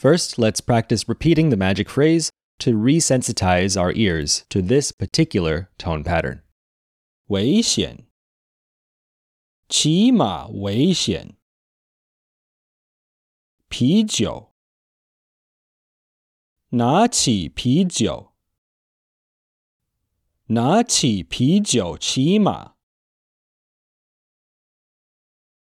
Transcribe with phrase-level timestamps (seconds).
[0.00, 6.04] First, let's practice repeating the magic phrase to resensitize our ears to this particular tone
[6.04, 6.42] pattern.
[7.28, 8.06] 危险，
[9.68, 11.36] 骑马危险。
[13.68, 14.54] 啤酒，
[16.70, 18.32] 拿起啤酒，
[20.46, 22.76] 拿起啤酒骑马，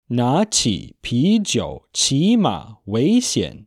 [0.08, 3.66] 拿起啤酒骑马危险。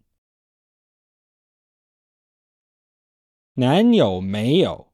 [3.58, 4.92] 男友没有，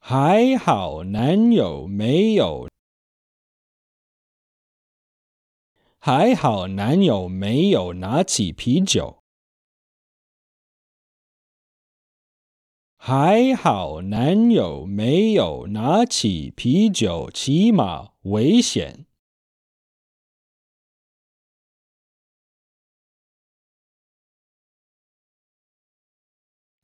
[0.00, 2.68] 还好男友没有，
[6.00, 9.22] 还好男友没有拿起啤酒，
[12.96, 19.07] 还好男友没有拿起啤酒，起码危险。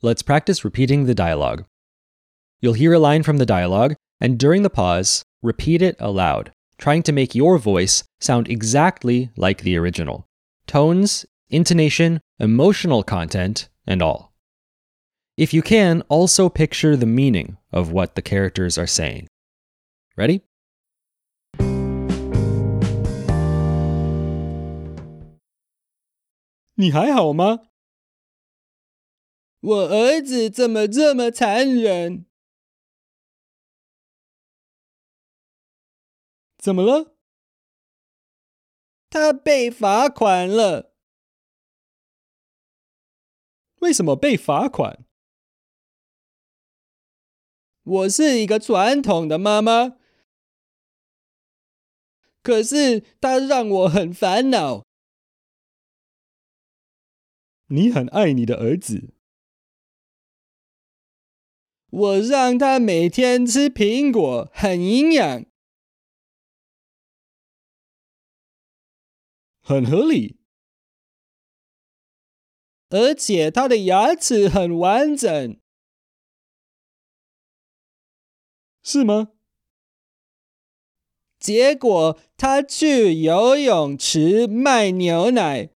[0.04, 1.66] Let's practice repeating the dialogue.
[2.62, 7.04] You'll hear a line from the dialogue, and during the pause, repeat it aloud, trying
[7.04, 10.26] to make your voice sound exactly like the original.
[10.68, 14.34] Tones, intonation, emotional content, and all.
[15.38, 19.28] If you can, also picture the meaning of what the characters are saying.
[20.18, 20.42] Ready?
[26.76, 27.60] 你还好吗？
[29.65, 32.27] 我儿子怎么这么残忍？
[36.59, 37.17] 怎么了？
[39.09, 40.93] 他被罚款了。
[43.77, 45.07] 为什么被罚款？
[47.85, 49.97] 我是一个传统的妈妈，
[52.43, 54.85] 可是他让我很烦恼。
[57.69, 59.15] 你很爱你的儿子。
[61.91, 65.45] 我让他每天吃苹果，很营养，
[69.61, 70.39] 很合理，
[72.91, 75.61] 而且他的牙齿很完整，
[78.83, 79.33] 是吗？
[81.39, 85.71] 结果他去游泳池卖牛奶，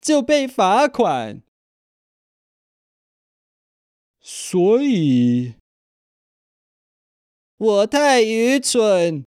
[0.00, 1.45] 就被罚款。
[4.28, 5.54] 所以，
[7.58, 9.24] 我太愚蠢，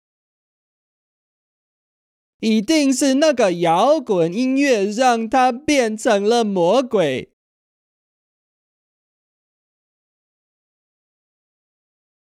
[2.39, 7.33] 一定是那个摇滚音乐让他变成了魔鬼。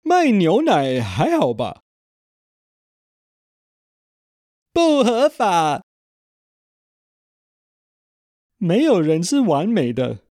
[0.02, 1.82] 卖牛奶还好吧？
[4.74, 5.86] 不合法，
[8.58, 10.26] 没有人是完美的。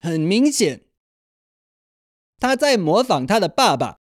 [0.00, 0.86] 很明显，
[2.38, 3.99] 他在模仿他的爸爸。